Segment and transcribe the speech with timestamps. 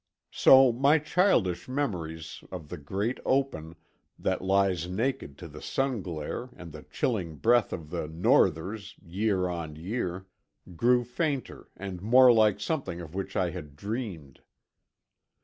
[0.31, 3.75] So my childish memories of the great open,
[4.17, 9.47] that lies naked to the sun glare and the chilling breath of the northers year
[9.47, 10.25] on year,
[10.75, 14.41] grew fainter and more like something of which I had dreamed.